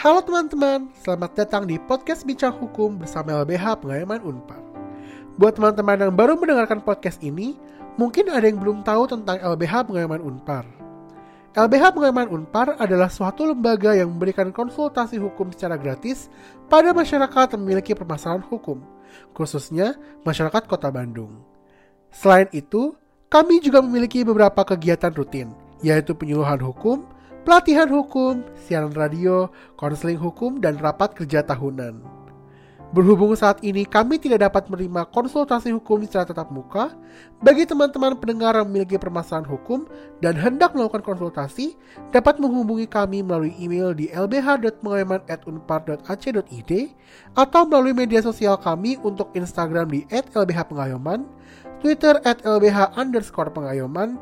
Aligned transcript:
Halo 0.00 0.24
teman-teman, 0.24 0.88
selamat 1.04 1.36
datang 1.36 1.68
di 1.68 1.76
podcast 1.76 2.24
Bincang 2.24 2.56
Hukum 2.56 2.96
bersama 2.96 3.36
LBH 3.44 3.84
Pengayaman 3.84 4.24
Unpar. 4.24 4.64
Buat 5.36 5.60
teman-teman 5.60 6.08
yang 6.08 6.16
baru 6.16 6.40
mendengarkan 6.40 6.80
podcast 6.80 7.20
ini, 7.20 7.52
mungkin 8.00 8.32
ada 8.32 8.48
yang 8.48 8.56
belum 8.56 8.80
tahu 8.80 9.12
tentang 9.12 9.36
LBH 9.44 9.92
Pengayaman 9.92 10.24
Unpar. 10.24 10.64
LBH 11.52 11.92
Pengayaman 11.92 12.32
Unpar 12.32 12.80
adalah 12.80 13.12
suatu 13.12 13.44
lembaga 13.44 13.92
yang 13.92 14.08
memberikan 14.08 14.48
konsultasi 14.56 15.20
hukum 15.20 15.52
secara 15.52 15.76
gratis 15.76 16.32
pada 16.72 16.96
masyarakat 16.96 17.52
yang 17.52 17.60
memiliki 17.60 17.92
permasalahan 17.92 18.40
hukum, 18.48 18.80
khususnya 19.36 20.00
masyarakat 20.24 20.64
Kota 20.64 20.88
Bandung. 20.88 21.44
Selain 22.08 22.48
itu, 22.56 22.96
kami 23.28 23.60
juga 23.60 23.84
memiliki 23.84 24.24
beberapa 24.24 24.64
kegiatan 24.64 25.12
rutin, 25.12 25.52
yaitu 25.84 26.16
penyuluhan 26.16 26.56
hukum, 26.64 27.04
pelatihan 27.42 27.88
hukum, 27.88 28.44
siaran 28.56 28.92
radio, 28.92 29.50
konseling 29.76 30.18
hukum, 30.20 30.60
dan 30.60 30.78
rapat 30.78 31.14
kerja 31.16 31.42
tahunan. 31.44 32.20
Berhubung 32.90 33.38
saat 33.38 33.62
ini 33.62 33.86
kami 33.86 34.18
tidak 34.18 34.50
dapat 34.50 34.66
menerima 34.66 35.06
konsultasi 35.14 35.70
hukum 35.70 36.02
secara 36.02 36.26
tatap 36.26 36.50
muka, 36.50 36.90
bagi 37.38 37.62
teman-teman 37.62 38.18
pendengar 38.18 38.58
yang 38.58 38.66
memiliki 38.66 38.98
permasalahan 38.98 39.46
hukum 39.46 39.86
dan 40.18 40.34
hendak 40.34 40.74
melakukan 40.74 41.06
konsultasi, 41.06 41.78
dapat 42.10 42.42
menghubungi 42.42 42.90
kami 42.90 43.22
melalui 43.22 43.54
email 43.62 43.94
di 43.94 44.10
lbh.pengayoman@unpar.ac.id 44.10 46.72
atau 47.38 47.62
melalui 47.62 47.94
media 47.94 48.26
sosial 48.26 48.58
kami 48.58 48.98
untuk 49.06 49.30
Instagram 49.38 49.86
di 49.86 50.02
@lbhpengayoman, 50.10 51.30
Twitter 51.78 52.18
@lbh 52.26 52.98
underscore 52.98 53.54
pengayoman, 53.54 54.18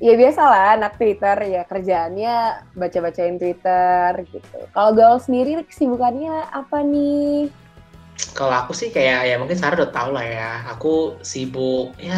ya 0.00 0.16
biasa 0.16 0.40
lah 0.40 0.66
anak 0.80 0.96
Twitter 0.96 1.36
ya 1.44 1.62
kerjaannya 1.68 2.34
baca-bacain 2.72 3.36
Twitter 3.36 4.24
gitu. 4.32 4.58
Kalau 4.72 4.90
Gaul 4.96 5.20
sendiri 5.20 5.60
kesibukannya 5.68 6.48
apa 6.50 6.80
nih? 6.80 7.52
Kalau 8.32 8.52
aku 8.52 8.72
sih 8.72 8.88
kayak 8.88 9.28
ya 9.28 9.36
mungkin 9.36 9.60
Sarah 9.60 9.76
udah 9.76 9.92
tau 9.92 10.10
lah 10.12 10.24
ya. 10.24 10.50
Aku 10.72 11.20
sibuk 11.20 11.92
ya 12.00 12.16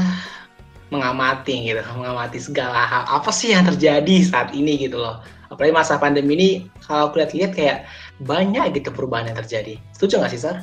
mengamati 0.94 1.66
gitu, 1.66 1.82
mengamati 1.98 2.38
segala 2.38 2.86
hal 2.86 3.04
apa 3.08 3.30
sih 3.34 3.50
yang 3.50 3.66
terjadi 3.66 4.22
saat 4.22 4.54
ini 4.54 4.78
gitu 4.78 5.02
loh. 5.02 5.18
Apalagi 5.50 5.74
masa 5.74 5.98
pandemi 5.98 6.32
ini 6.38 6.50
kalau 6.86 7.10
aku 7.10 7.20
lihat-lihat 7.20 7.52
kayak 7.52 7.78
banyak 8.22 8.78
gitu 8.78 8.94
perubahan 8.94 9.28
yang 9.32 9.38
terjadi. 9.42 9.76
Setuju 9.92 10.22
nggak 10.22 10.32
sih 10.32 10.40
Sar? 10.40 10.62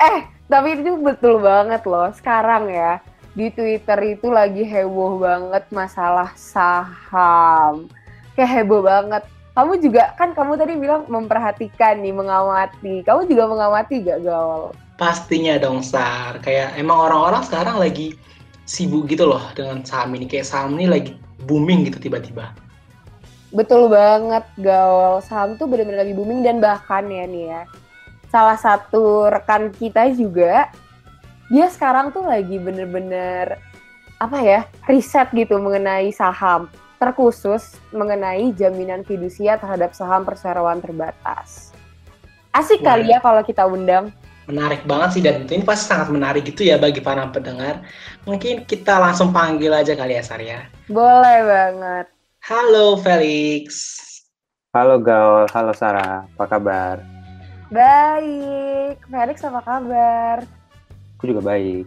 Eh, 0.00 0.24
tapi 0.48 0.80
itu 0.80 0.96
betul 0.96 1.42
banget 1.42 1.84
loh. 1.84 2.08
Sekarang 2.16 2.68
ya, 2.72 3.00
di 3.40 3.48
Twitter 3.48 3.96
itu 4.04 4.28
lagi 4.28 4.68
heboh 4.68 5.16
banget 5.16 5.64
masalah 5.72 6.28
saham. 6.36 7.88
Kayak 8.36 8.50
heboh 8.60 8.84
banget. 8.84 9.24
Kamu 9.56 9.80
juga 9.80 10.12
kan 10.20 10.36
kamu 10.36 10.60
tadi 10.60 10.76
bilang 10.76 11.08
memperhatikan 11.08 12.04
nih, 12.04 12.12
mengamati. 12.12 13.00
Kamu 13.00 13.24
juga 13.24 13.48
mengamati 13.48 14.04
gak 14.04 14.20
Gaul? 14.28 14.76
Pastinya 15.00 15.56
dong 15.56 15.80
Sar. 15.80 16.36
Kayak 16.44 16.76
emang 16.76 17.00
orang-orang 17.00 17.40
sekarang 17.48 17.80
lagi 17.80 18.12
sibuk 18.68 19.08
gitu 19.08 19.24
loh 19.24 19.40
dengan 19.56 19.80
saham 19.88 20.12
ini. 20.20 20.28
Kayak 20.28 20.46
saham 20.52 20.76
ini 20.76 20.86
lagi 20.86 21.16
booming 21.48 21.88
gitu 21.88 21.96
tiba-tiba. 21.96 22.52
Betul 23.56 23.88
banget 23.88 24.44
Gaul. 24.60 25.24
Saham 25.24 25.56
tuh 25.56 25.64
benar-benar 25.64 26.04
lagi 26.04 26.12
booming 26.12 26.44
dan 26.44 26.60
bahkan 26.60 27.08
ya 27.08 27.24
nih 27.24 27.44
ya. 27.48 27.62
Salah 28.28 28.60
satu 28.60 29.32
rekan 29.32 29.72
kita 29.72 30.12
juga 30.12 30.68
dia 31.50 31.66
sekarang 31.66 32.14
tuh 32.14 32.22
lagi 32.22 32.62
bener-bener 32.62 33.58
apa 34.22 34.38
ya 34.38 34.60
riset 34.86 35.26
gitu 35.34 35.58
mengenai 35.58 36.14
saham 36.14 36.70
terkhusus 37.02 37.74
mengenai 37.90 38.54
jaminan 38.54 39.02
fidusia 39.02 39.58
terhadap 39.58 39.90
saham 39.90 40.22
perseroan 40.22 40.78
terbatas. 40.78 41.74
Asik 42.54 42.86
Wah. 42.86 42.94
kali 42.94 43.10
ya 43.10 43.18
kalau 43.18 43.42
kita 43.42 43.66
undang. 43.66 44.14
Menarik 44.46 44.86
banget 44.86 45.08
sih 45.18 45.22
dan 45.22 45.46
ini 45.46 45.62
pasti 45.66 45.90
sangat 45.90 46.10
menarik 46.10 46.46
gitu 46.46 46.62
ya 46.62 46.78
bagi 46.78 47.02
para 47.02 47.26
pendengar. 47.34 47.82
Mungkin 48.28 48.68
kita 48.68 49.02
langsung 49.02 49.34
panggil 49.34 49.74
aja 49.74 49.98
kali 49.98 50.18
ya 50.18 50.22
Sarya. 50.22 50.58
Boleh 50.86 51.38
banget. 51.46 52.06
Halo 52.46 52.94
Felix. 53.02 53.98
Halo 54.70 55.02
Gaul, 55.02 55.50
halo 55.50 55.74
Sarah, 55.74 56.30
apa 56.30 56.46
kabar? 56.46 57.02
Baik, 57.74 59.02
Felix 59.10 59.42
apa 59.42 59.60
kabar? 59.66 60.59
Aku 61.20 61.28
juga 61.36 61.44
baik. 61.52 61.84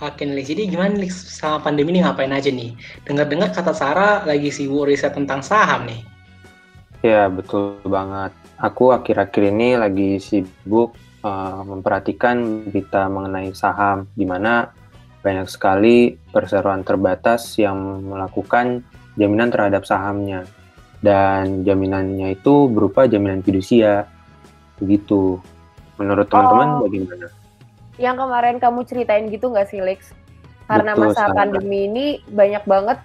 Oke 0.00 0.24
nih, 0.24 0.40
jadi 0.40 0.64
gimana 0.64 0.96
nih 0.96 1.12
selama 1.12 1.68
pandemi 1.68 1.92
ini 1.92 2.00
ngapain 2.00 2.32
aja 2.32 2.48
nih? 2.48 2.72
Dengar-dengar 3.04 3.52
kata 3.52 3.76
Sarah 3.76 4.24
lagi 4.24 4.48
sibuk 4.48 4.88
riset 4.88 5.12
tentang 5.12 5.44
saham 5.44 5.84
nih. 5.84 6.00
Ya, 7.04 7.28
betul 7.28 7.84
banget. 7.84 8.32
Aku 8.56 8.96
akhir-akhir 8.96 9.52
ini 9.52 9.76
lagi 9.76 10.16
sibuk 10.16 10.96
uh, 11.20 11.60
memperhatikan 11.68 12.64
berita 12.64 13.12
mengenai 13.12 13.52
saham, 13.52 14.08
di 14.16 14.24
mana 14.24 14.72
banyak 15.20 15.52
sekali 15.52 16.16
perseroan 16.32 16.80
terbatas 16.80 17.60
yang 17.60 17.76
melakukan 18.08 18.80
jaminan 19.20 19.52
terhadap 19.52 19.84
sahamnya. 19.84 20.48
Dan 21.04 21.60
jaminannya 21.62 22.40
itu 22.40 22.72
berupa 22.72 23.04
jaminan 23.04 23.44
fidusia. 23.44 24.08
Begitu. 24.80 25.36
Menurut 26.00 26.24
teman-teman 26.32 26.68
oh. 26.80 26.88
bagaimana? 26.88 27.43
Yang 28.00 28.18
kemarin 28.18 28.58
kamu 28.58 28.82
ceritain 28.86 29.26
gitu 29.30 29.50
nggak 29.50 29.70
sih 29.70 29.80
Lex? 29.82 30.10
Karena 30.66 30.96
Betul, 30.96 31.12
masa 31.12 31.28
sama. 31.28 31.36
pandemi 31.44 31.86
ini 31.86 32.06
banyak 32.32 32.64
banget 32.64 32.98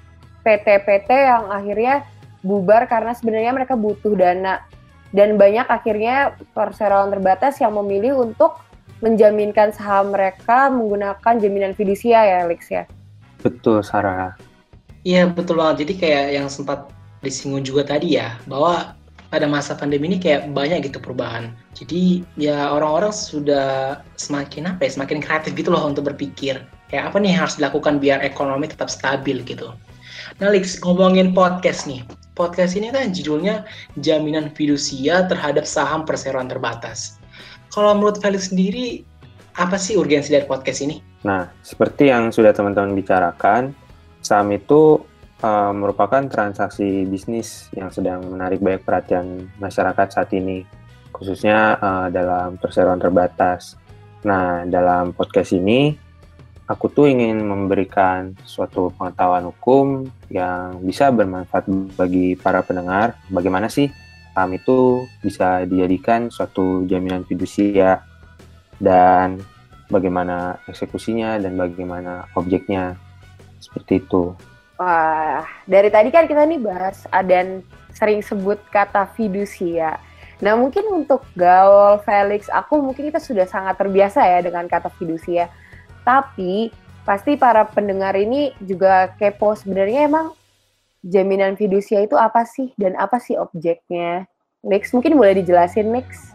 PT-PT 0.48 1.10
yang 1.12 1.52
akhirnya 1.52 2.08
bubar 2.40 2.88
karena 2.88 3.12
sebenarnya 3.12 3.52
mereka 3.52 3.76
butuh 3.76 4.16
dana 4.16 4.64
dan 5.12 5.36
banyak 5.36 5.68
akhirnya 5.68 6.38
perseroan 6.56 7.12
terbatas 7.12 7.60
yang 7.60 7.76
memilih 7.76 8.24
untuk 8.24 8.62
menjaminkan 9.04 9.72
saham 9.76 10.12
mereka 10.16 10.72
menggunakan 10.72 11.40
jaminan 11.40 11.76
fidusia 11.76 12.24
ya 12.24 12.48
Lex 12.48 12.72
ya. 12.72 12.84
Betul 13.40 13.84
Sarah. 13.84 14.36
Iya 15.08 15.32
betul 15.32 15.60
banget. 15.60 15.88
Jadi 15.88 15.94
kayak 15.96 16.26
yang 16.36 16.48
sempat 16.52 16.92
disinggung 17.24 17.64
juga 17.64 17.84
tadi 17.88 18.20
ya 18.20 18.36
bahwa 18.48 18.96
pada 19.30 19.46
masa 19.46 19.78
pandemi 19.78 20.10
ini 20.10 20.18
kayak 20.18 20.50
banyak 20.54 20.90
gitu 20.90 20.98
perubahan. 20.98 21.54
Jadi 21.78 22.26
ya 22.36 22.74
orang-orang 22.74 23.14
sudah 23.14 24.02
semakin 24.18 24.74
apa 24.74 24.90
ya, 24.90 24.98
semakin 24.98 25.22
kreatif 25.22 25.54
gitu 25.54 25.70
loh 25.70 25.86
untuk 25.86 26.10
berpikir 26.10 26.66
kayak 26.90 27.14
apa 27.14 27.18
nih 27.22 27.38
yang 27.38 27.46
harus 27.46 27.56
dilakukan 27.62 28.02
biar 28.02 28.20
ekonomi 28.26 28.66
tetap 28.66 28.90
stabil 28.90 29.46
gitu. 29.46 29.72
Nah, 30.42 30.50
Lix, 30.52 30.82
ngomongin 30.82 31.32
podcast 31.32 31.86
nih. 31.86 32.04
podcast 32.40 32.80
ini 32.80 32.88
kan 32.88 33.12
judulnya 33.12 33.68
Jaminan 34.00 34.56
Fidusia 34.56 35.28
terhadap 35.28 35.68
Saham 35.68 36.08
Perseroan 36.08 36.48
Terbatas. 36.48 37.20
Kalau 37.68 37.92
menurut 37.92 38.24
Felix 38.24 38.48
sendiri, 38.48 39.04
apa 39.60 39.76
sih 39.76 40.00
urgensi 40.00 40.32
dari 40.32 40.48
podcast 40.48 40.80
ini? 40.80 41.04
Nah, 41.28 41.52
seperti 41.68 42.08
yang 42.08 42.32
sudah 42.32 42.56
teman-teman 42.56 42.96
bicarakan, 42.96 43.76
saham 44.24 44.56
itu 44.56 45.04
uh, 45.44 45.72
merupakan 45.72 46.24
transaksi 46.28 47.08
bisnis 47.08 47.72
yang 47.76 47.92
sedang 47.92 48.24
menarik 48.28 48.60
banyak 48.60 48.84
perhatian 48.84 49.50
masyarakat 49.60 50.08
saat 50.12 50.30
ini, 50.36 50.64
khususnya 51.12 51.80
uh, 51.80 52.08
dalam 52.12 52.60
perseroan 52.60 53.00
terbatas. 53.00 53.80
Nah, 54.24 54.68
dalam 54.68 55.16
podcast 55.16 55.56
ini, 55.56 55.96
aku 56.68 56.92
tuh 56.92 57.08
ingin 57.08 57.40
memberikan 57.40 58.36
suatu 58.44 58.92
pengetahuan 58.94 59.48
hukum 59.50 60.06
yang 60.30 60.78
bisa 60.84 61.10
bermanfaat 61.10 61.66
bagi 61.96 62.36
para 62.36 62.62
pendengar. 62.62 63.16
Bagaimana 63.32 63.72
sih 63.72 63.90
saham 64.36 64.56
itu 64.56 65.04
bisa 65.20 65.66
dijadikan 65.68 66.32
suatu 66.32 66.86
jaminan 66.88 67.28
fidusia 67.28 68.04
dan 68.80 69.42
bagaimana 69.92 70.62
eksekusinya 70.70 71.42
dan 71.42 71.58
bagaimana 71.58 72.30
objeknya. 72.38 72.96
Seperti 73.60 74.00
itu. 74.00 74.32
Wah, 74.80 75.44
dari 75.68 75.92
tadi 75.92 76.08
kan 76.08 76.24
kita 76.24 76.48
nih 76.48 76.64
bahas 76.64 77.04
dan 77.28 77.68
sering 77.92 78.24
sebut 78.24 78.56
kata 78.72 79.12
fidusia. 79.12 80.00
Nah 80.40 80.56
mungkin 80.56 80.88
untuk 80.88 81.28
Gaul, 81.36 82.00
Felix, 82.08 82.48
aku 82.48 82.80
mungkin 82.80 83.12
kita 83.12 83.20
sudah 83.20 83.44
sangat 83.44 83.76
terbiasa 83.76 84.24
ya 84.24 84.40
dengan 84.40 84.72
kata 84.72 84.88
fidusia. 84.96 85.52
Tapi 86.08 86.72
pasti 87.04 87.36
para 87.36 87.68
pendengar 87.68 88.16
ini 88.16 88.56
juga 88.64 89.12
kepo 89.20 89.52
sebenarnya 89.52 90.08
emang 90.08 90.32
jaminan 91.04 91.60
fidusia 91.60 92.00
itu 92.00 92.16
apa 92.16 92.48
sih 92.48 92.72
dan 92.80 92.96
apa 92.96 93.20
sih 93.20 93.36
objeknya? 93.36 94.32
Next 94.64 94.96
mungkin 94.96 95.20
boleh 95.20 95.44
dijelasin 95.44 95.92
next. 95.92 96.32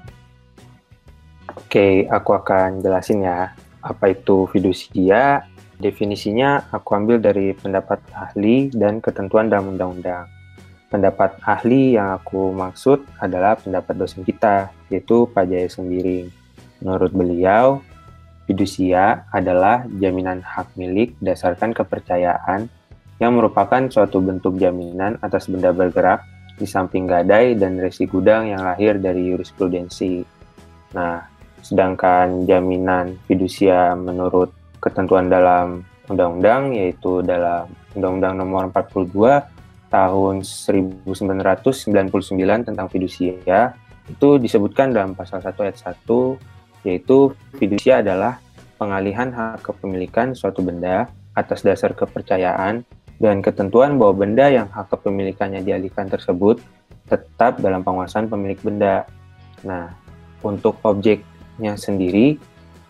Oke, 1.56 2.04
aku 2.12 2.36
akan 2.36 2.84
jelasin 2.84 3.24
ya 3.24 3.56
apa 3.80 4.12
itu 4.12 4.44
fidusia 4.52 5.48
Definisinya 5.78 6.70
aku 6.70 6.94
ambil 6.94 7.18
dari 7.18 7.50
pendapat 7.54 7.98
ahli 8.14 8.70
dan 8.70 9.02
ketentuan 9.02 9.50
dalam 9.50 9.74
undang-undang. 9.74 10.30
Pendapat 10.86 11.42
ahli 11.42 11.98
yang 11.98 12.14
aku 12.14 12.54
maksud 12.54 13.02
adalah 13.18 13.58
pendapat 13.58 13.98
dosen 13.98 14.22
kita, 14.22 14.70
yaitu 14.86 15.26
Pak 15.26 15.50
Jaya 15.50 15.66
Sembiring. 15.66 16.30
Menurut 16.86 17.10
beliau, 17.10 17.82
fidusia 18.46 19.26
adalah 19.34 19.82
jaminan 19.98 20.38
hak 20.38 20.78
milik 20.78 21.18
berdasarkan 21.18 21.74
kepercayaan 21.74 22.70
yang 23.18 23.34
merupakan 23.34 23.82
suatu 23.90 24.22
bentuk 24.22 24.54
jaminan 24.58 25.18
atas 25.18 25.50
benda 25.50 25.74
bergerak 25.74 26.22
di 26.54 26.66
samping 26.70 27.10
gadai 27.10 27.58
dan 27.58 27.82
resi 27.82 28.06
gudang 28.06 28.46
yang 28.46 28.62
lahir 28.62 29.02
dari 29.02 29.34
jurisprudensi. 29.34 30.22
Nah, 30.94 31.26
sedangkan 31.58 32.46
jaminan 32.46 33.18
fidusia 33.26 33.98
menurut 33.98 34.54
ketentuan 34.84 35.32
dalam 35.32 35.80
undang-undang 36.12 36.76
yaitu 36.76 37.24
dalam 37.24 37.72
Undang-Undang 37.96 38.44
Nomor 38.44 38.68
42 38.68 39.40
tahun 39.88 40.44
1999 40.44 42.68
tentang 42.68 42.86
fidusia 42.92 43.72
itu 44.04 44.28
disebutkan 44.36 44.92
dalam 44.92 45.16
pasal 45.16 45.40
1 45.40 45.56
ayat 45.64 45.80
1 45.80 46.84
yaitu 46.84 47.32
fidusia 47.56 48.04
adalah 48.04 48.36
pengalihan 48.76 49.32
hak 49.32 49.64
kepemilikan 49.64 50.36
suatu 50.36 50.60
benda 50.60 51.08
atas 51.32 51.64
dasar 51.64 51.96
kepercayaan 51.96 52.84
dan 53.16 53.40
ketentuan 53.40 53.96
bahwa 53.96 54.26
benda 54.26 54.52
yang 54.52 54.68
hak 54.68 54.92
kepemilikannya 54.92 55.64
dialihkan 55.64 56.12
tersebut 56.12 56.60
tetap 57.08 57.62
dalam 57.62 57.80
penguasaan 57.80 58.28
pemilik 58.28 58.58
benda. 58.60 59.08
Nah, 59.64 59.96
untuk 60.44 60.76
objeknya 60.84 61.78
sendiri 61.78 62.36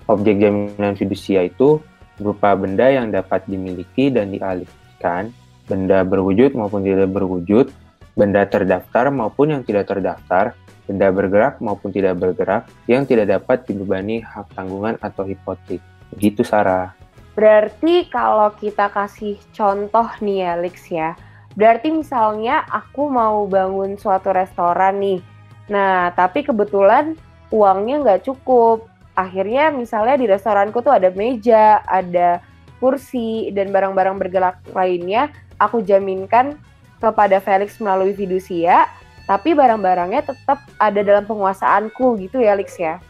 Objek 0.05 0.37
jaminan 0.37 0.95
fidusia 1.01 1.49
itu 1.49 1.81
berupa 2.21 2.53
benda 2.55 2.93
yang 2.93 3.09
dapat 3.09 3.43
dimiliki 3.49 4.13
dan 4.13 4.31
dialihkan, 4.31 5.33
benda 5.65 6.05
berwujud 6.05 6.53
maupun 6.53 6.85
tidak 6.85 7.11
berwujud, 7.11 7.73
benda 8.15 8.45
terdaftar 8.45 9.09
maupun 9.11 9.57
yang 9.57 9.63
tidak 9.65 9.89
terdaftar, 9.91 10.53
benda 10.85 11.09
bergerak 11.09 11.59
maupun 11.59 11.91
tidak 11.91 12.21
bergerak, 12.21 12.69
yang 12.87 13.09
tidak 13.09 13.33
dapat 13.33 13.65
dibebani 13.65 14.21
hak 14.21 14.47
tanggungan 14.53 15.01
atau 15.01 15.25
hipotek. 15.25 15.81
Begitu, 16.15 16.45
Sarah. 16.47 16.95
Berarti 17.35 18.07
kalau 18.13 18.55
kita 18.55 18.93
kasih 18.95 19.35
contoh 19.51 20.07
nih 20.23 20.47
ya, 20.47 20.53
Lex 20.55 20.77
ya. 20.87 21.19
Berarti 21.59 21.91
misalnya 21.91 22.63
aku 22.71 23.11
mau 23.11 23.43
bangun 23.51 23.99
suatu 23.99 24.31
restoran 24.31 25.03
nih. 25.03 25.21
Nah, 25.67 26.15
tapi 26.15 26.47
kebetulan 26.47 27.19
uangnya 27.51 28.03
nggak 28.03 28.23
cukup 28.31 28.87
akhirnya 29.15 29.71
misalnya 29.75 30.19
di 30.19 30.27
restoranku 30.31 30.83
tuh 30.83 30.95
ada 30.95 31.11
meja, 31.15 31.83
ada 31.87 32.43
kursi 32.83 33.49
dan 33.55 33.71
barang-barang 33.71 34.19
bergerak 34.21 34.61
lainnya 34.75 35.31
aku 35.59 35.81
jaminkan 35.81 36.59
kepada 36.99 37.39
Felix 37.39 37.79
melalui 37.79 38.13
fidusia, 38.13 38.87
tapi 39.25 39.57
barang-barangnya 39.57 40.25
tetap 40.25 40.61
ada 40.77 41.01
dalam 41.01 41.25
penguasaanku 41.25 42.21
gitu 42.21 42.43
ya, 42.43 42.53
Felix 42.55 42.77
ya. 42.77 43.01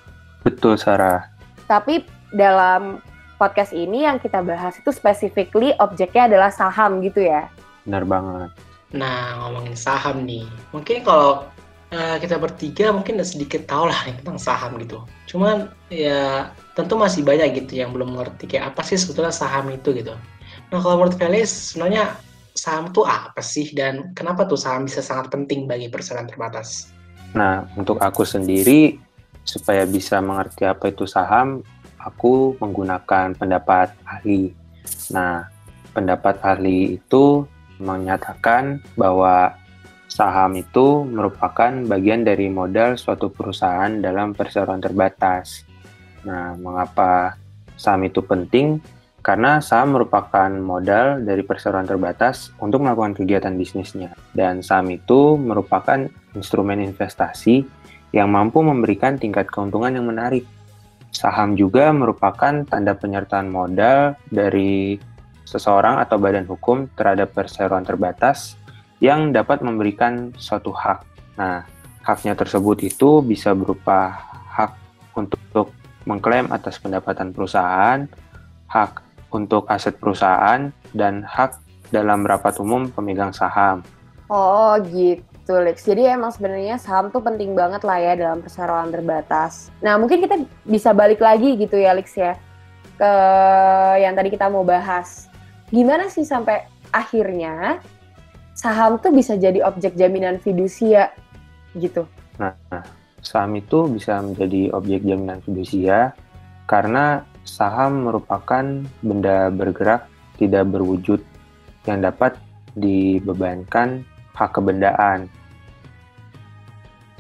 Betul, 0.45 0.77
Sarah. 0.77 1.27
Tapi 1.65 2.05
dalam 2.35 3.01
podcast 3.41 3.73
ini 3.73 4.05
yang 4.05 4.21
kita 4.21 4.45
bahas 4.45 4.77
itu 4.79 4.91
specifically 4.93 5.73
objeknya 5.81 6.29
adalah 6.31 6.51
saham 6.53 7.01
gitu 7.03 7.25
ya. 7.25 7.49
Benar 7.89 8.05
banget. 8.05 8.51
Nah, 8.95 9.43
ngomongin 9.43 9.75
saham 9.75 10.23
nih. 10.23 10.47
Mungkin 10.71 11.03
kalau 11.03 11.49
uh, 11.95 12.17
kita 12.19 12.37
bertiga 12.43 12.91
mungkin 12.91 13.23
sedikit 13.23 13.71
tahu 13.71 13.87
lah 13.87 13.97
tentang 14.11 14.37
saham 14.37 14.75
gitu. 14.83 15.07
Cuman 15.31 15.71
ya 15.89 16.51
tentu 16.75 16.99
masih 16.99 17.23
banyak 17.23 17.65
gitu 17.65 17.79
yang 17.79 17.95
belum 17.95 18.19
mengerti 18.19 18.51
kayak 18.51 18.75
apa 18.75 18.83
sih 18.83 18.99
sebetulnya 18.99 19.31
saham 19.31 19.71
itu 19.71 19.95
gitu. 19.95 20.19
Nah 20.75 20.79
kalau 20.83 21.07
menurut 21.07 21.15
Felix 21.15 21.73
sebenarnya 21.73 22.19
saham 22.55 22.91
itu 22.91 23.03
apa 23.07 23.41
sih 23.41 23.71
dan 23.73 24.11
kenapa 24.19 24.47
tuh 24.47 24.59
saham 24.59 24.91
bisa 24.91 25.01
sangat 25.01 25.31
penting 25.31 25.71
bagi 25.71 25.87
perseroan 25.87 26.27
terbatas? 26.27 26.91
Nah 27.39 27.67
untuk 27.79 28.03
aku 28.03 28.27
sendiri 28.27 28.99
supaya 29.47 29.87
bisa 29.87 30.19
mengerti 30.19 30.67
apa 30.67 30.91
itu 30.91 31.07
saham, 31.07 31.63
aku 32.03 32.59
menggunakan 32.59 33.39
pendapat 33.39 33.95
ahli. 34.03 34.51
Nah 35.15 35.47
pendapat 35.95 36.43
ahli 36.43 36.99
itu 36.99 37.47
menyatakan 37.79 38.83
bahwa 38.95 39.55
Saham 40.15 40.55
itu 40.55 41.03
merupakan 41.03 41.75
bagian 41.91 42.23
dari 42.23 42.47
modal 42.47 42.95
suatu 42.95 43.35
perusahaan 43.35 43.91
dalam 43.99 44.31
perseroan 44.31 44.79
terbatas. 44.79 45.67
Nah, 46.23 46.55
mengapa 46.55 47.35
saham 47.75 48.07
itu 48.07 48.23
penting? 48.23 48.79
Karena 49.27 49.59
saham 49.59 49.99
merupakan 49.99 50.47
modal 50.55 51.19
dari 51.19 51.43
perseroan 51.43 51.91
terbatas 51.91 52.55
untuk 52.63 52.87
melakukan 52.87 53.19
kegiatan 53.19 53.59
bisnisnya. 53.59 54.15
Dan 54.31 54.63
saham 54.63 54.95
itu 54.95 55.35
merupakan 55.35 56.07
instrumen 56.39 56.79
investasi 56.79 57.67
yang 58.15 58.31
mampu 58.31 58.63
memberikan 58.63 59.19
tingkat 59.19 59.51
keuntungan 59.51 59.99
yang 59.99 60.07
menarik. 60.07 60.47
Saham 61.11 61.59
juga 61.59 61.91
merupakan 61.91 62.63
tanda 62.63 62.95
penyertaan 62.95 63.51
modal 63.51 64.15
dari 64.31 64.95
seseorang 65.43 65.99
atau 65.99 66.23
badan 66.23 66.47
hukum 66.47 66.87
terhadap 66.95 67.35
perseroan 67.35 67.83
terbatas 67.83 68.63
yang 69.05 69.37
dapat 69.37 69.61
memberikan 69.61 70.33
suatu 70.41 70.73
hak. 70.73 71.05
Nah, 71.37 71.69
haknya 72.01 72.33
tersebut 72.33 72.81
itu 72.81 73.21
bisa 73.21 73.53
berupa 73.53 74.17
hak 74.49 74.73
untuk 75.13 75.69
mengklaim 76.09 76.49
atas 76.49 76.81
pendapatan 76.81 77.37
perusahaan, 77.37 78.09
hak 78.73 79.05
untuk 79.29 79.69
aset 79.69 80.01
perusahaan, 80.01 80.73
dan 80.97 81.21
hak 81.21 81.61
dalam 81.93 82.25
rapat 82.25 82.57
umum 82.65 82.89
pemegang 82.89 83.37
saham. 83.37 83.85
Oh 84.33 84.73
gitu, 84.89 85.53
Lex. 85.61 85.85
Jadi 85.85 86.09
emang 86.09 86.33
sebenarnya 86.33 86.81
saham 86.81 87.13
tuh 87.13 87.21
penting 87.21 87.53
banget 87.53 87.85
lah 87.85 88.01
ya 88.01 88.17
dalam 88.17 88.41
perseroan 88.41 88.89
terbatas. 88.89 89.69
Nah 89.85 90.01
mungkin 90.01 90.25
kita 90.25 90.41
bisa 90.65 90.97
balik 90.97 91.21
lagi 91.21 91.61
gitu 91.61 91.77
ya, 91.77 91.93
Lex 91.93 92.17
ya, 92.17 92.41
ke 92.97 93.13
yang 94.01 94.17
tadi 94.17 94.33
kita 94.33 94.49
mau 94.49 94.65
bahas. 94.65 95.29
Gimana 95.69 96.09
sih 96.09 96.25
sampai 96.25 96.65
akhirnya 96.89 97.85
saham 98.55 98.97
tuh 99.03 99.11
bisa 99.11 99.35
jadi 99.35 99.61
objek 99.67 99.99
jaminan 99.99 100.39
fidusia 100.39 101.11
gitu. 101.75 102.07
Nah, 102.39 102.55
saham 103.21 103.59
itu 103.59 103.91
bisa 103.91 104.23
menjadi 104.23 104.71
objek 104.71 105.03
jaminan 105.03 105.43
fidusia 105.43 106.15
karena 106.71 107.27
saham 107.45 108.09
merupakan 108.09 108.65
benda 109.05 109.51
bergerak 109.53 110.09
tidak 110.39 110.71
berwujud 110.71 111.21
yang 111.85 112.01
dapat 112.01 112.39
dibebankan 112.79 114.07
hak 114.33 114.51
kebendaan. 114.55 115.29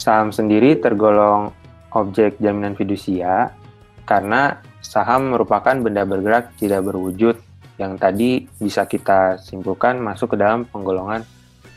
Saham 0.00 0.34
sendiri 0.34 0.78
tergolong 0.78 1.54
objek 1.94 2.38
jaminan 2.42 2.74
fidusia 2.74 3.54
karena 4.04 4.58
saham 4.82 5.32
merupakan 5.32 5.78
benda 5.78 6.02
bergerak 6.02 6.50
tidak 6.58 6.82
berwujud 6.84 7.38
yang 7.80 7.98
tadi 7.98 8.46
bisa 8.58 8.86
kita 8.86 9.38
simpulkan 9.42 9.98
masuk 9.98 10.34
ke 10.34 10.36
dalam 10.38 10.66
penggolongan 10.66 11.26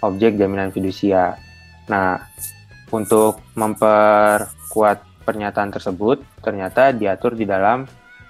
objek 0.06 0.38
jaminan 0.38 0.70
fidusia. 0.70 1.34
Nah, 1.90 2.22
untuk 2.94 3.42
memperkuat 3.58 5.26
pernyataan 5.26 5.74
tersebut, 5.74 6.22
ternyata 6.40 6.94
diatur 6.94 7.34
di 7.34 7.44
dalam 7.44 7.84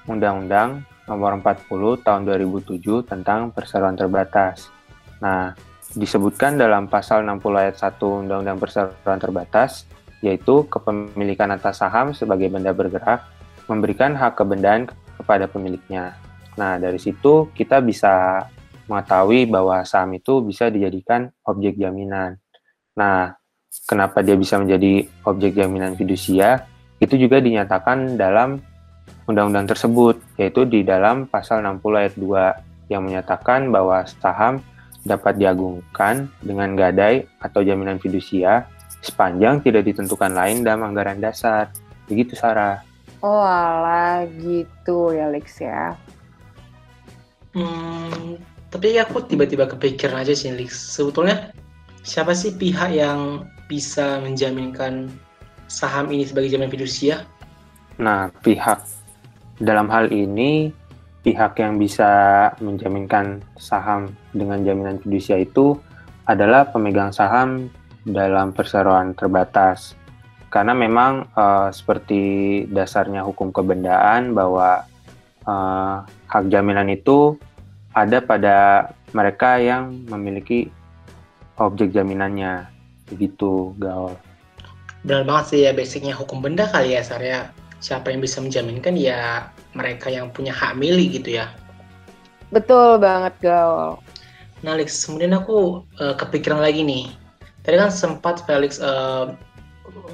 Undang-Undang 0.08 0.98
Nomor 1.08 1.40
40 1.40 2.04
Tahun 2.04 2.22
2007 2.28 3.08
tentang 3.08 3.52
Perseroan 3.56 3.96
Terbatas. 3.96 4.68
Nah, 5.24 5.56
disebutkan 5.96 6.60
dalam 6.60 6.92
pasal 6.92 7.24
60 7.24 7.64
ayat 7.64 7.76
1 7.80 8.28
Undang-Undang 8.28 8.60
Perseroan 8.60 9.20
Terbatas, 9.20 9.88
yaitu 10.20 10.68
kepemilikan 10.68 11.54
atas 11.54 11.80
saham 11.80 12.12
sebagai 12.12 12.52
benda 12.52 12.76
bergerak 12.76 13.24
memberikan 13.72 14.16
hak 14.16 14.40
kebendaan 14.40 14.90
kepada 15.20 15.46
pemiliknya. 15.48 16.27
Nah, 16.58 16.82
dari 16.82 16.98
situ 16.98 17.54
kita 17.54 17.80
bisa 17.80 18.46
mengetahui 18.90 19.46
bahwa 19.48 19.84
saham 19.86 20.18
itu 20.18 20.42
bisa 20.42 20.74
dijadikan 20.74 21.30
objek 21.46 21.78
jaminan. 21.78 22.42
Nah, 22.98 23.38
kenapa 23.86 24.26
dia 24.26 24.34
bisa 24.34 24.58
menjadi 24.58 25.06
objek 25.28 25.54
jaminan 25.54 25.94
fidusia? 25.94 26.66
Itu 26.98 27.14
juga 27.16 27.38
dinyatakan 27.38 28.18
dalam 28.18 28.58
undang-undang 29.30 29.70
tersebut, 29.70 30.18
yaitu 30.40 30.66
di 30.66 30.82
dalam 30.82 31.30
pasal 31.30 31.62
60 31.62 32.02
ayat 32.02 32.16
2 32.18 32.90
yang 32.90 33.06
menyatakan 33.06 33.70
bahwa 33.70 34.08
saham 34.08 34.64
dapat 35.04 35.38
diagungkan 35.38 36.32
dengan 36.42 36.74
gadai 36.74 37.28
atau 37.40 37.62
jaminan 37.62 38.00
fidusia 38.00 38.68
sepanjang 39.04 39.62
tidak 39.62 39.88
ditentukan 39.88 40.32
lain 40.34 40.66
dalam 40.66 40.90
anggaran 40.90 41.20
dasar. 41.22 41.70
Begitu, 42.08 42.34
Sarah. 42.34 42.82
Oh, 43.22 43.44
alah 43.44 44.26
gitu 44.40 45.12
ya, 45.16 45.28
Lex 45.30 45.60
ya. 45.62 45.96
Hmm, 47.58 48.38
tapi 48.70 49.02
aku 49.02 49.26
tiba-tiba 49.26 49.66
kepikiran 49.66 50.22
aja 50.22 50.38
sih, 50.38 50.54
Lex. 50.54 50.78
Sebetulnya 50.94 51.50
siapa 52.06 52.38
sih 52.38 52.54
pihak 52.54 52.94
yang 52.94 53.50
bisa 53.66 54.22
menjaminkan 54.22 55.10
saham 55.66 56.14
ini 56.14 56.30
sebagai 56.30 56.54
jaminan 56.54 56.70
fidusia? 56.70 57.26
Nah, 57.98 58.30
pihak 58.46 58.86
dalam 59.58 59.90
hal 59.90 60.14
ini 60.14 60.70
pihak 61.26 61.58
yang 61.58 61.82
bisa 61.82 62.08
menjaminkan 62.62 63.42
saham 63.58 64.14
dengan 64.38 64.62
jaminan 64.62 65.02
fidusia 65.02 65.42
itu 65.42 65.76
adalah 66.30 66.70
pemegang 66.70 67.10
saham 67.10 67.74
dalam 68.06 68.54
perseroan 68.54 69.18
terbatas. 69.18 69.98
Karena 70.54 70.72
memang 70.72 71.28
uh, 71.36 71.74
seperti 71.74 72.64
dasarnya 72.72 73.26
hukum 73.26 73.52
kebendaan 73.52 74.32
bahwa 74.32 74.88
uh, 75.44 76.08
hak 76.32 76.48
jaminan 76.48 76.88
itu 76.88 77.36
ada 77.98 78.22
pada 78.22 78.56
mereka 79.18 79.58
yang 79.58 80.06
memiliki 80.06 80.70
objek 81.58 81.90
jaminannya. 81.90 82.70
Begitu, 83.10 83.74
Gaul. 83.82 84.14
Benar 85.02 85.24
banget 85.24 85.46
sih 85.50 85.60
ya 85.64 85.72
basicnya 85.74 86.14
hukum 86.14 86.44
benda 86.44 86.70
kali 86.70 86.94
ya, 86.94 87.02
Sarya. 87.02 87.50
Siapa 87.82 88.14
yang 88.14 88.22
bisa 88.22 88.42
menjaminkan 88.42 88.94
ya 88.98 89.50
mereka 89.74 90.14
yang 90.14 90.30
punya 90.30 90.54
hak 90.54 90.78
milik 90.78 91.22
gitu 91.22 91.42
ya. 91.42 91.50
Betul 92.54 93.02
banget, 93.02 93.34
Gaul. 93.42 93.98
Nah, 94.62 94.74
Alex, 94.74 95.06
kemudian 95.06 95.34
aku 95.38 95.86
uh, 96.02 96.18
kepikiran 96.18 96.62
lagi 96.62 96.82
nih 96.82 97.14
Tadi 97.68 97.76
kan 97.76 97.92
sempat 97.92 98.48
Felix 98.48 98.80
uh, 98.80 99.36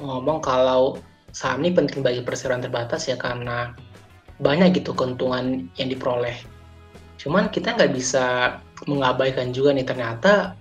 ngomong 0.02 0.42
kalau 0.42 0.98
saham 1.30 1.62
ini 1.62 1.70
penting 1.70 2.02
bagi 2.02 2.18
perseroan 2.18 2.58
terbatas 2.58 3.06
ya 3.06 3.14
karena 3.14 3.70
banyak 4.42 4.82
gitu 4.82 4.90
keuntungan 4.90 5.70
yang 5.78 5.86
diperoleh. 5.86 6.34
Cuman 7.24 7.48
kita 7.48 7.72
nggak 7.72 7.92
bisa 7.96 8.60
mengabaikan 8.84 9.48
juga 9.56 9.72
nih 9.72 9.88
ternyata 9.88 10.52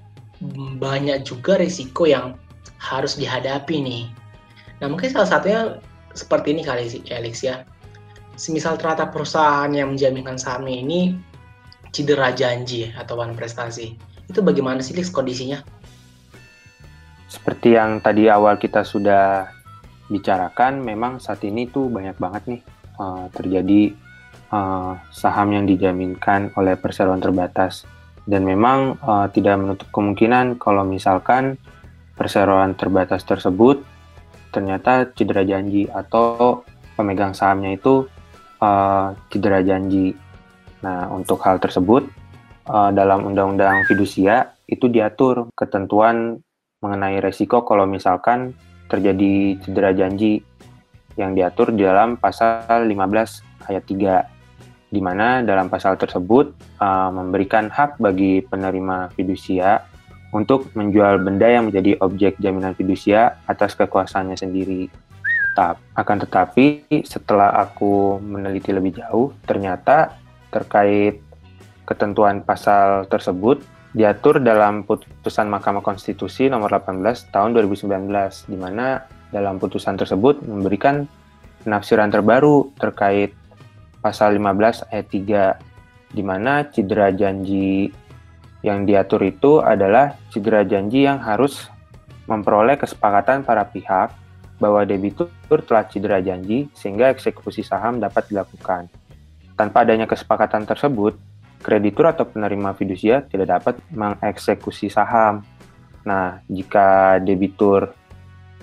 banyak 0.80 1.28
juga 1.28 1.60
risiko 1.60 2.08
yang 2.08 2.40
harus 2.80 3.20
dihadapi 3.20 3.84
nih. 3.84 4.04
Nah 4.80 4.88
mungkin 4.88 5.12
salah 5.12 5.28
satunya 5.28 5.84
seperti 6.16 6.56
ini 6.56 6.64
kali 6.64 6.88
sih 6.88 7.04
Alex 7.12 7.44
ya. 7.44 7.68
Semisal 8.40 8.80
ternyata 8.80 9.12
perusahaan 9.12 9.70
yang 9.76 9.92
menjaminkan 9.94 10.40
sahamnya 10.40 10.80
ini 10.80 11.20
cedera 11.92 12.32
janji 12.32 12.90
atau 12.96 13.20
one 13.20 13.36
prestasi. 13.36 14.00
Itu 14.32 14.40
bagaimana 14.40 14.80
sih 14.80 14.96
Alex 14.96 15.12
kondisinya? 15.12 15.60
Seperti 17.28 17.76
yang 17.76 18.00
tadi 18.00 18.32
awal 18.32 18.56
kita 18.56 18.88
sudah 18.88 19.52
bicarakan, 20.08 20.80
memang 20.80 21.20
saat 21.20 21.44
ini 21.44 21.68
tuh 21.68 21.90
banyak 21.90 22.16
banget 22.22 22.44
nih 22.46 22.62
uh, 23.02 23.26
terjadi 23.34 23.96
uh, 24.54 24.94
saham 25.10 25.50
yang 25.58 25.66
dijaminkan 25.66 26.54
oleh 26.54 26.78
perseroan 26.78 27.18
terbatas. 27.18 27.90
Dan 28.24 28.46
memang 28.46 29.02
uh, 29.04 29.28
tidak 29.34 29.60
menutup 29.60 29.90
kemungkinan 29.92 30.62
kalau 30.62 30.86
misalkan 30.86 31.58
perseroan 32.14 32.78
terbatas 32.78 33.26
tersebut 33.26 33.82
ternyata 34.54 35.10
cedera 35.18 35.42
janji 35.42 35.90
atau 35.90 36.62
pemegang 36.94 37.34
sahamnya 37.34 37.74
itu 37.74 38.06
uh, 38.62 39.18
cedera 39.34 39.66
janji. 39.66 40.14
Nah, 40.86 41.10
untuk 41.10 41.42
hal 41.42 41.58
tersebut 41.58 42.06
uh, 42.70 42.94
dalam 42.94 43.26
Undang-Undang 43.26 43.90
Fidusia 43.90 44.54
itu 44.70 44.88
diatur 44.88 45.50
ketentuan 45.58 46.40
mengenai 46.80 47.20
resiko 47.20 47.64
kalau 47.66 47.88
misalkan 47.88 48.54
terjadi 48.92 49.58
cedera 49.64 49.92
janji 49.96 50.44
yang 51.16 51.34
diatur 51.34 51.72
di 51.72 51.88
dalam 51.88 52.20
pasal 52.20 52.86
15 52.86 53.72
ayat 53.72 53.84
3 53.88 54.43
di 54.94 55.02
mana 55.02 55.42
dalam 55.42 55.74
pasal 55.74 55.98
tersebut 55.98 56.54
uh, 56.78 57.10
memberikan 57.10 57.74
hak 57.74 57.98
bagi 57.98 58.46
penerima 58.46 59.10
fidusia 59.18 59.82
untuk 60.30 60.70
menjual 60.78 61.18
benda 61.26 61.50
yang 61.50 61.66
menjadi 61.66 61.98
objek 61.98 62.38
jaminan 62.38 62.78
fidusia 62.78 63.42
atas 63.50 63.74
kekuasaannya 63.74 64.38
sendiri. 64.38 64.94
Tap, 65.58 65.82
akan 65.98 66.18
tetapi 66.26 66.86
setelah 67.06 67.54
aku 67.58 68.18
meneliti 68.22 68.74
lebih 68.74 69.02
jauh, 69.02 69.34
ternyata 69.46 70.18
terkait 70.50 71.22
ketentuan 71.86 72.42
pasal 72.46 73.06
tersebut 73.10 73.62
diatur 73.94 74.42
dalam 74.42 74.82
putusan 74.86 75.50
Mahkamah 75.50 75.86
Konstitusi 75.86 76.50
nomor 76.50 76.74
18 76.74 77.30
tahun 77.30 77.54
2019 77.54 78.50
di 78.50 78.58
mana 78.58 79.06
dalam 79.30 79.62
putusan 79.62 79.94
tersebut 79.94 80.42
memberikan 80.42 81.06
penafsiran 81.62 82.10
terbaru 82.10 82.74
terkait 82.82 83.38
pasal 84.04 84.36
15 84.36 84.92
ayat 84.92 85.08
3 85.08 86.12
di 86.14 86.22
mana 86.22 86.68
cedera 86.68 87.10
janji 87.16 87.88
yang 88.60 88.84
diatur 88.84 89.24
itu 89.24 89.64
adalah 89.64 90.20
cedera 90.28 90.68
janji 90.68 91.08
yang 91.08 91.24
harus 91.24 91.72
memperoleh 92.28 92.76
kesepakatan 92.76 93.48
para 93.48 93.64
pihak 93.64 94.12
bahwa 94.60 94.84
debitur 94.88 95.28
telah 95.64 95.84
cedera 95.88 96.20
janji 96.24 96.72
sehingga 96.72 97.12
eksekusi 97.12 97.64
saham 97.64 98.00
dapat 98.00 98.32
dilakukan. 98.32 98.88
Tanpa 99.60 99.84
adanya 99.84 100.08
kesepakatan 100.08 100.64
tersebut, 100.64 101.20
kreditur 101.60 102.08
atau 102.08 102.24
penerima 102.24 102.72
fidusia 102.76 103.24
tidak 103.28 103.60
dapat 103.60 103.76
mengeksekusi 103.92 104.88
saham. 104.88 105.44
Nah, 106.08 106.40
jika 106.48 107.20
debitur 107.20 107.92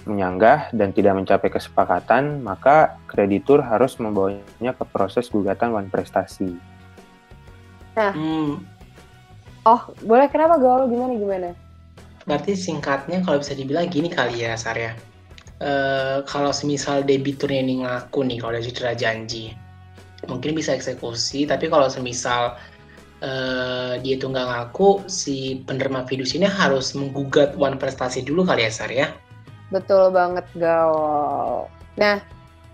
menyanggah 0.08 0.72
dan 0.72 0.96
tidak 0.96 1.16
mencapai 1.16 1.52
kesepakatan, 1.52 2.40
maka 2.40 2.96
kreditur 3.10 3.60
harus 3.60 4.00
membawanya 4.00 4.72
ke 4.72 4.84
proses 4.88 5.28
gugatan 5.28 5.76
wan 5.76 5.92
prestasi. 5.92 6.56
Nah, 7.98 8.12
hmm. 8.14 8.64
oh 9.68 9.82
boleh 10.06 10.30
kenapa 10.32 10.56
gaul 10.56 10.88
gimana 10.88 11.12
gimana? 11.18 11.50
Berarti 12.24 12.56
singkatnya 12.56 13.20
kalau 13.24 13.42
bisa 13.42 13.52
dibilang 13.52 13.90
gini 13.92 14.08
kali 14.08 14.46
ya 14.46 14.56
Sarya. 14.56 14.96
Uh, 15.60 16.24
kalau 16.24 16.56
semisal 16.56 17.04
debiturnya 17.04 17.60
ini 17.60 17.84
ngaku 17.84 18.24
nih 18.24 18.40
kalau 18.40 18.56
ada 18.56 18.64
cedera 18.64 18.96
janji, 18.96 19.52
mungkin 20.24 20.56
bisa 20.56 20.72
eksekusi. 20.72 21.44
Tapi 21.44 21.68
kalau 21.68 21.92
semisal 21.92 22.56
uh, 23.20 23.92
dia 24.00 24.16
itu 24.16 24.24
nggak 24.24 24.48
ngaku, 24.48 25.04
si 25.04 25.60
penerima 25.68 26.08
fidusi 26.08 26.40
ini 26.40 26.48
harus 26.48 26.96
menggugat 26.96 27.52
one 27.60 27.76
prestasi 27.76 28.24
dulu 28.24 28.48
kali 28.48 28.64
ya, 28.64 28.72
Sar 28.72 28.88
ya? 28.88 29.12
Betul 29.70 30.10
banget, 30.10 30.46
Gaul. 30.58 31.70
Nah, 31.96 32.18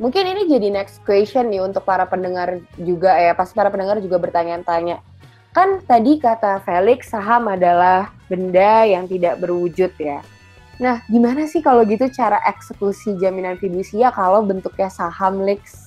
mungkin 0.00 0.24
ini 0.24 0.48
jadi 0.48 0.68
next 0.72 1.04
question 1.04 1.52
nih 1.52 1.60
untuk 1.60 1.84
para 1.84 2.08
pendengar 2.08 2.60
juga 2.80 3.16
ya. 3.16 3.36
Pasti 3.36 3.52
para 3.56 3.68
pendengar 3.68 4.00
juga 4.00 4.16
bertanya-tanya. 4.16 5.00
Kan 5.52 5.80
tadi 5.84 6.20
kata 6.20 6.60
Felix, 6.64 7.08
saham 7.12 7.48
adalah 7.48 8.12
benda 8.28 8.84
yang 8.84 9.08
tidak 9.08 9.40
berwujud 9.40 9.92
ya. 9.96 10.20
Nah, 10.76 11.00
gimana 11.08 11.48
sih 11.48 11.64
kalau 11.64 11.88
gitu 11.88 12.04
cara 12.12 12.36
eksekusi 12.44 13.16
jaminan 13.16 13.56
fidusia 13.56 14.12
kalau 14.12 14.44
bentuknya 14.44 14.92
saham, 14.92 15.40
Lex? 15.40 15.86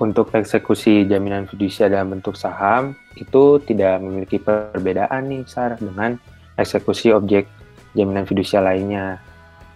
untuk 0.00 0.32
eksekusi 0.32 1.04
jaminan 1.04 1.44
fidusia 1.44 1.92
dalam 1.92 2.16
bentuk 2.16 2.32
saham 2.34 2.96
itu 3.20 3.60
tidak 3.68 4.00
memiliki 4.00 4.40
perbedaan 4.40 5.28
nih 5.28 5.44
Sar 5.44 5.76
dengan 5.76 6.16
eksekusi 6.56 7.12
objek 7.12 7.44
jaminan 7.92 8.24
fidusia 8.24 8.64
lainnya. 8.64 9.20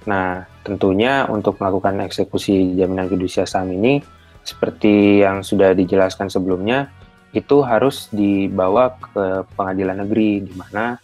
Nah, 0.04 0.44
tentunya 0.61 1.25
untuk 1.28 1.56
melakukan 1.61 2.04
eksekusi 2.04 2.76
jaminan 2.76 3.08
fidusia 3.08 3.49
saham 3.49 3.73
ini 3.73 4.04
seperti 4.44 5.25
yang 5.25 5.40
sudah 5.40 5.73
dijelaskan 5.73 6.28
sebelumnya 6.28 6.92
itu 7.32 7.64
harus 7.64 8.12
dibawa 8.12 8.94
ke 9.00 9.49
pengadilan 9.56 10.04
negeri 10.04 10.44
di 10.44 10.52
mana 10.54 11.00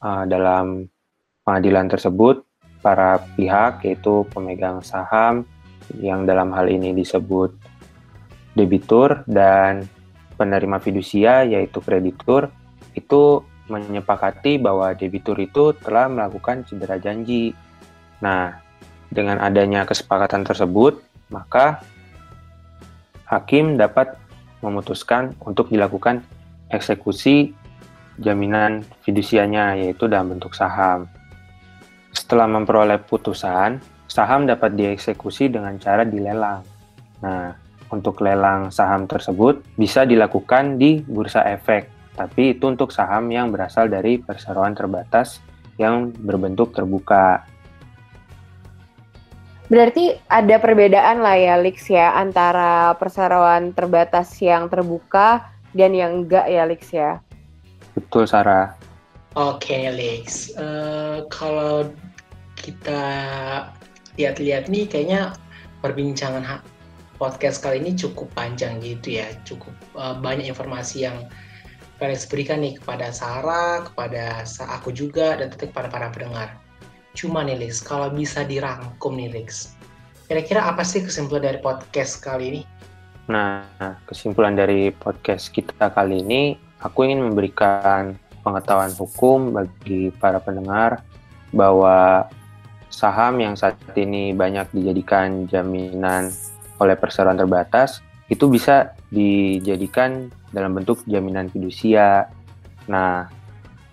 uh, 0.00 0.24
dalam 0.24 0.86
pengadilan 1.44 1.90
tersebut, 1.90 2.46
para 2.80 3.20
pihak 3.36 3.84
yaitu 3.84 4.28
pemegang 4.32 4.84
saham 4.84 5.48
yang 6.00 6.28
dalam 6.28 6.52
hal 6.52 6.68
ini 6.68 6.92
disebut 6.92 7.52
debitur 8.54 9.24
dan 9.26 9.84
penerima 10.38 10.78
fidusia 10.78 11.48
yaitu 11.48 11.80
kreditur 11.80 12.52
itu 12.94 13.42
menyepakati 13.66 14.60
bahwa 14.60 14.92
debitur 14.92 15.34
itu 15.40 15.72
telah 15.80 16.06
melakukan 16.06 16.62
cedera 16.68 17.00
janji. 17.00 17.56
Nah, 18.22 18.58
dengan 19.10 19.38
adanya 19.42 19.86
kesepakatan 19.86 20.42
tersebut, 20.42 21.00
maka 21.30 21.82
hakim 23.26 23.78
dapat 23.78 24.14
memutuskan 24.60 25.34
untuk 25.42 25.70
dilakukan 25.70 26.22
eksekusi 26.70 27.52
jaminan 28.18 28.86
fidusianya 29.02 29.74
yaitu 29.78 30.06
dalam 30.06 30.34
bentuk 30.36 30.54
saham. 30.54 31.10
Setelah 32.14 32.46
memperoleh 32.46 33.02
putusan, 33.02 33.82
saham 34.06 34.46
dapat 34.46 34.78
dieksekusi 34.78 35.50
dengan 35.50 35.74
cara 35.82 36.06
dilelang. 36.06 36.62
Nah, 37.20 37.54
untuk 37.90 38.22
lelang 38.22 38.70
saham 38.70 39.06
tersebut 39.06 39.62
bisa 39.74 40.06
dilakukan 40.06 40.78
di 40.78 41.02
bursa 41.02 41.42
efek, 41.50 41.90
tapi 42.14 42.54
itu 42.54 42.70
untuk 42.70 42.94
saham 42.94 43.30
yang 43.30 43.50
berasal 43.50 43.90
dari 43.90 44.22
perseroan 44.22 44.74
terbatas 44.74 45.42
yang 45.78 46.14
berbentuk 46.14 46.70
terbuka. 46.70 47.42
Berarti 49.72 50.12
ada 50.28 50.60
perbedaan 50.60 51.24
lah 51.24 51.40
ya, 51.40 51.54
Lix 51.56 51.88
ya, 51.88 52.12
antara 52.20 52.92
perseroan 53.00 53.72
terbatas 53.72 54.36
yang 54.44 54.68
terbuka 54.68 55.48
dan 55.72 55.96
yang 55.96 56.24
enggak 56.24 56.44
ya, 56.52 56.68
Lix 56.68 56.92
ya? 56.92 57.24
Betul, 57.96 58.28
Sarah. 58.28 58.76
Oke, 59.34 59.74
okay, 59.74 59.90
Lex. 59.90 60.54
Uh, 60.54 61.26
kalau 61.26 61.90
kita 62.54 63.02
lihat-lihat 64.14 64.70
nih, 64.70 64.86
kayaknya 64.86 65.34
perbincangan 65.82 66.62
podcast 67.18 67.58
kali 67.62 67.82
ini 67.82 67.98
cukup 67.98 68.30
panjang 68.36 68.78
gitu 68.78 69.18
ya. 69.18 69.26
Cukup 69.42 69.74
uh, 69.98 70.14
banyak 70.22 70.46
informasi 70.46 71.10
yang 71.10 71.26
Felix 71.98 72.26
berikan 72.26 72.62
nih 72.62 72.78
kepada 72.78 73.10
Sarah, 73.10 73.86
kepada 73.86 74.46
aku 74.70 74.94
juga, 74.94 75.38
dan 75.38 75.50
tentu 75.50 75.70
kepada 75.70 75.90
para 75.90 76.10
pendengar. 76.10 76.58
Cuma 77.14 77.46
nih, 77.46 77.56
Lex, 77.56 77.80
kalau 77.80 78.10
bisa 78.10 78.42
dirangkum 78.42 79.14
nih, 79.14 79.30
Lex. 79.30 79.78
Kira-kira 80.26 80.66
apa 80.66 80.82
sih 80.82 81.00
kesimpulan 81.00 81.46
dari 81.46 81.62
podcast 81.62 82.18
kali 82.18 82.44
ini? 82.50 82.60
Nah, 83.30 83.64
kesimpulan 84.04 84.52
dari 84.52 84.92
podcast 84.92 85.48
kita 85.48 85.88
kali 85.94 86.20
ini 86.20 86.58
aku 86.84 87.08
ingin 87.08 87.32
memberikan 87.32 88.18
pengetahuan 88.44 88.92
hukum 88.92 89.56
bagi 89.56 90.12
para 90.20 90.36
pendengar 90.42 91.00
bahwa 91.48 92.28
saham 92.92 93.40
yang 93.40 93.56
saat 93.56 93.78
ini 93.96 94.36
banyak 94.36 94.68
dijadikan 94.76 95.48
jaminan 95.48 96.28
oleh 96.76 96.98
perseroan 97.00 97.40
terbatas 97.40 98.04
itu 98.28 98.48
bisa 98.52 98.92
dijadikan 99.08 100.28
dalam 100.52 100.76
bentuk 100.76 101.00
jaminan 101.08 101.48
fidusia. 101.48 102.28
Nah, 102.88 103.28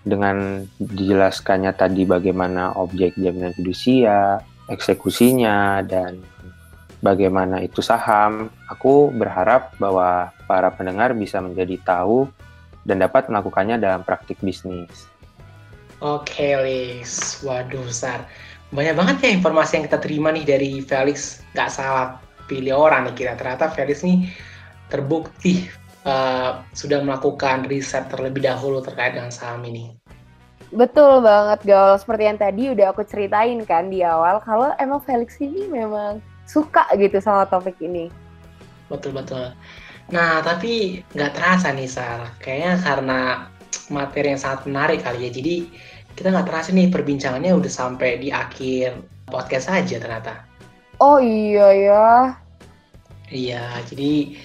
dengan 0.02 0.66
dijelaskannya 0.78 1.72
tadi 1.78 2.02
bagaimana 2.02 2.74
objek 2.74 3.14
jaminan 3.14 3.54
fidusia, 3.54 4.42
eksekusinya, 4.66 5.82
dan 5.86 6.18
bagaimana 7.02 7.62
itu 7.62 7.82
saham, 7.82 8.50
aku 8.66 9.14
berharap 9.14 9.74
bahwa 9.78 10.30
para 10.46 10.70
pendengar 10.74 11.14
bisa 11.14 11.38
menjadi 11.38 11.78
tahu 11.82 12.26
dan 12.82 12.98
dapat 12.98 13.30
melakukannya 13.30 13.78
dalam 13.78 14.02
praktik 14.02 14.38
bisnis. 14.42 15.06
Oke, 16.02 16.58
Lis. 16.66 17.38
Waduh, 17.46 17.86
besar. 17.86 18.26
Banyak 18.74 18.94
banget 18.98 19.16
ya 19.22 19.30
informasi 19.38 19.78
yang 19.78 19.84
kita 19.86 20.02
terima 20.02 20.34
nih 20.34 20.42
dari 20.42 20.70
Felix. 20.82 21.46
Gak 21.54 21.70
salah 21.70 22.18
pilih 22.50 22.74
orang 22.74 23.06
nih 23.06 23.14
kita. 23.22 23.38
Ternyata 23.38 23.70
Felix 23.70 24.02
nih 24.02 24.26
terbukti 24.90 25.70
uh, 26.06 26.62
sudah 26.74 27.02
melakukan 27.02 27.66
riset 27.66 28.06
terlebih 28.10 28.44
dahulu 28.46 28.82
terkait 28.82 29.14
dengan 29.14 29.30
saham 29.30 29.62
ini. 29.66 29.94
Betul 30.72 31.20
banget, 31.20 31.68
Gaul. 31.68 32.00
Seperti 32.00 32.22
yang 32.32 32.38
tadi 32.40 32.62
udah 32.72 32.96
aku 32.96 33.04
ceritain 33.04 33.60
kan 33.68 33.92
di 33.92 34.00
awal, 34.00 34.40
kalau 34.40 34.72
emang 34.80 35.04
Felix 35.04 35.36
ini 35.36 35.68
memang 35.68 36.24
suka 36.48 36.88
gitu 36.96 37.20
sama 37.20 37.44
topik 37.44 37.76
ini. 37.84 38.08
Betul-betul. 38.88 39.52
Nah, 40.08 40.40
tapi 40.40 41.04
nggak 41.12 41.32
terasa 41.36 41.76
nih, 41.76 41.88
Sar. 41.88 42.32
Kayaknya 42.40 42.72
karena 42.80 43.20
materi 43.92 44.32
yang 44.32 44.40
sangat 44.40 44.64
menarik 44.64 45.04
kali 45.04 45.28
ya. 45.28 45.30
Jadi, 45.32 45.68
kita 46.16 46.32
nggak 46.32 46.48
terasa 46.48 46.72
nih 46.72 46.88
perbincangannya 46.88 47.52
udah 47.52 47.72
sampai 47.72 48.20
di 48.20 48.28
akhir 48.32 48.96
podcast 49.28 49.68
saja 49.68 49.96
ternyata. 50.00 50.44
Oh 51.00 51.20
iya 51.20 51.68
ya. 51.72 52.08
Iya, 53.32 53.64
jadi 53.88 54.36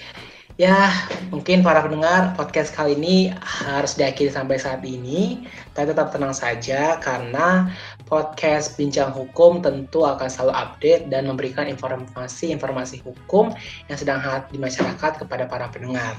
ya 0.58 0.90
mungkin 1.30 1.62
para 1.62 1.86
pendengar 1.86 2.34
podcast 2.34 2.74
kali 2.74 2.98
ini 2.98 3.30
harus 3.38 3.94
diakhiri 3.94 4.34
sampai 4.34 4.58
saat 4.58 4.82
ini. 4.82 5.46
Tapi 5.72 5.94
tetap 5.94 6.10
tenang 6.10 6.34
saja 6.34 6.98
karena 6.98 7.70
podcast 8.10 8.74
Bincang 8.74 9.14
Hukum 9.14 9.62
tentu 9.62 10.02
akan 10.02 10.26
selalu 10.26 10.52
update 10.58 11.06
dan 11.08 11.30
memberikan 11.30 11.70
informasi-informasi 11.70 13.06
hukum 13.06 13.54
yang 13.86 13.96
sedang 13.96 14.18
hangat 14.18 14.50
di 14.50 14.58
masyarakat 14.58 15.22
kepada 15.22 15.46
para 15.46 15.70
pendengar. 15.70 16.18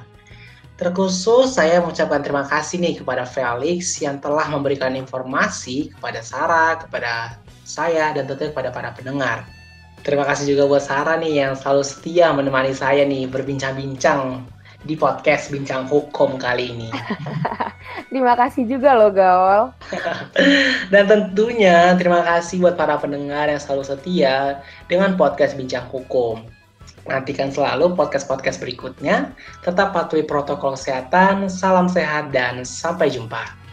Terkhusus 0.80 1.60
saya 1.60 1.84
mengucapkan 1.84 2.23
terima 2.23 2.47
kasih 2.47 2.80
nih 2.80 3.04
kepada 3.04 3.28
Felix 3.28 3.99
yang 3.99 4.23
telah 4.23 4.47
memberikan 4.47 4.95
informasi 4.95 5.91
kepada 5.91 6.23
Sarah, 6.23 6.80
kepada 6.80 7.36
saya, 7.67 8.15
dan 8.15 8.32
tentu 8.32 8.47
kepada 8.47 8.71
para 8.71 8.95
pendengar. 8.95 9.58
Terima 9.99 10.23
kasih 10.23 10.55
juga 10.55 10.63
buat 10.65 10.83
Sarah 10.83 11.19
nih 11.19 11.43
yang 11.43 11.53
selalu 11.59 11.83
setia 11.83 12.31
menemani 12.31 12.71
saya 12.71 13.03
nih 13.03 13.27
berbincang-bincang 13.27 14.47
di 14.88 14.95
podcast 14.95 15.51
Bincang 15.51 15.83
Hukum 15.91 16.39
kali 16.39 16.71
ini. 16.71 16.89
terima 18.09 18.31
kasih 18.39 18.63
juga 18.63 18.95
loh 18.95 19.12
Gaul. 19.12 19.75
Dan 20.93 21.03
tentunya 21.07 21.99
terima 21.99 22.23
kasih 22.23 22.63
buat 22.63 22.79
para 22.79 22.95
pendengar 22.95 23.51
yang 23.51 23.59
selalu 23.59 23.83
setia 23.83 24.63
dengan 24.88 25.19
podcast 25.19 25.59
Bincang 25.59 25.83
Hukum. 25.91 26.47
Nantikan 27.09 27.49
selalu 27.49 27.97
podcast-podcast 27.97 28.62
berikutnya. 28.62 29.33
Tetap 29.65 29.91
patuhi 29.91 30.23
protokol 30.23 30.77
kesehatan. 30.77 31.49
Salam 31.49 31.89
sehat 31.89 32.31
dan 32.31 32.62
sampai 32.63 33.12
jumpa. 33.12 33.68